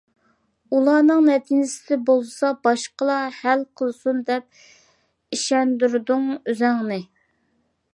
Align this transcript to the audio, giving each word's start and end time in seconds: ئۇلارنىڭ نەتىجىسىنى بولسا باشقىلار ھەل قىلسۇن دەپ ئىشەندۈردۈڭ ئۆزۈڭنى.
ئۇلارنىڭ 0.77 1.19
نەتىجىسىنى 1.31 1.99
بولسا 2.07 2.51
باشقىلار 2.69 3.37
ھەل 3.43 3.63
قىلسۇن 3.83 4.27
دەپ 4.33 4.49
ئىشەندۈردۈڭ 5.39 6.31
ئۆزۈڭنى. 6.41 7.05